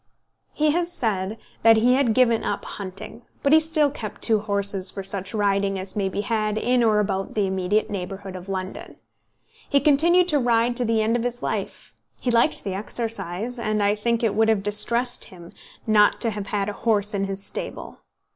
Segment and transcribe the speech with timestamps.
[0.51, 4.89] He has said that he had given up hunting; but he still kept two horses
[4.89, 8.95] for such riding as may be had in or about the immediate neighbourhood of London.
[9.69, 13.83] He continued to ride to the end of his life: he liked the exercise, and
[13.83, 15.51] I think it would have distressed him
[15.85, 17.99] not to have had a horse in his stable.